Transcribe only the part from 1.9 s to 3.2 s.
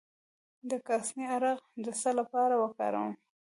څه لپاره وکاروم؟